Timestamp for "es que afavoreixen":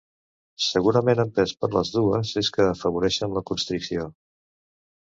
2.43-3.39